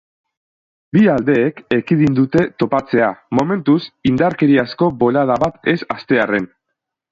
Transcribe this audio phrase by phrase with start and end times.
[0.95, 3.11] Bi aldeek ekidin dute topatzea,
[3.41, 3.77] momentuz,
[4.13, 6.53] indarkeriazko bolada bat ez hastearren.